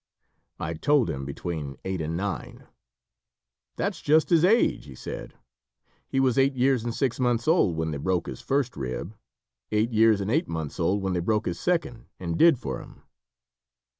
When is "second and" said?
11.59-12.35